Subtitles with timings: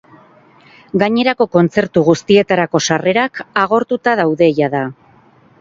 [1.03, 4.87] Gainerako kontzertu guztietarako sarrerak agortuta daude jada.